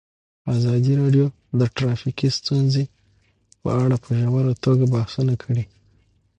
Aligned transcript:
ازادي 0.53 0.93
راډیو 1.01 1.25
د 1.59 1.61
ټرافیکي 1.75 2.29
ستونزې 2.39 2.83
په 3.61 3.69
اړه 3.83 3.95
په 4.03 4.09
ژوره 4.21 4.53
توګه 4.65 4.85
بحثونه 4.93 5.33
کړي. 5.43 5.63